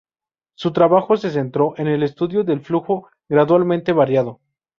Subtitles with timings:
[0.55, 4.39] Su trabajo se centró en el estudio del flujo gradualmente variado.